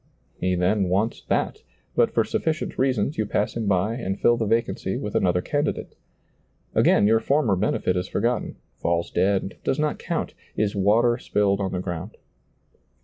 [0.39, 1.61] He then wants that,
[1.95, 5.95] but for sufficient reasons you pass him by and fill the vacancy with another candidate.
[6.73, 11.71] Again your former benefit is forgotten, &lls dead, does not count, is water spilled on
[11.71, 12.17] the ground.